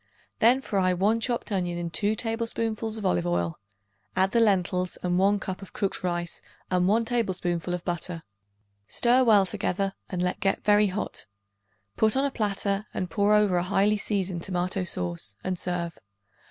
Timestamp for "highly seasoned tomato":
13.63-14.83